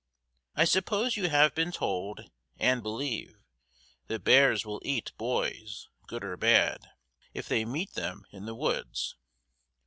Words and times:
I 0.55 0.65
suppose 0.65 1.15
you 1.15 1.29
have 1.29 1.53
been 1.53 1.71
told, 1.71 2.31
and 2.57 2.81
believe, 2.81 3.35
that 4.07 4.23
bears 4.23 4.65
will 4.65 4.81
eat 4.83 5.11
boys, 5.15 5.89
good 6.07 6.23
or 6.23 6.35
bad, 6.37 6.89
if 7.35 7.47
they 7.47 7.65
meet 7.65 7.93
them 7.93 8.23
in 8.31 8.47
the 8.47 8.55
woods. 8.55 9.15